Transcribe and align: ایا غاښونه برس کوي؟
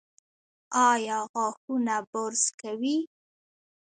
ایا 0.89 1.17
غاښونه 1.31 1.97
برس 2.11 2.43
کوي؟ 2.59 2.97